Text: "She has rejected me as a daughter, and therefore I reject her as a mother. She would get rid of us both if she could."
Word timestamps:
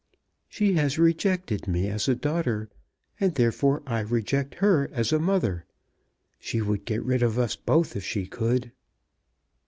"She 0.49 0.73
has 0.73 0.97
rejected 0.97 1.67
me 1.67 1.87
as 1.87 2.07
a 2.07 2.15
daughter, 2.15 2.71
and 3.19 3.35
therefore 3.35 3.83
I 3.85 3.99
reject 3.99 4.55
her 4.55 4.89
as 4.91 5.13
a 5.13 5.19
mother. 5.19 5.65
She 6.39 6.59
would 6.59 6.85
get 6.85 7.03
rid 7.05 7.21
of 7.21 7.37
us 7.37 7.55
both 7.55 7.95
if 7.95 8.03
she 8.03 8.25
could." 8.25 8.71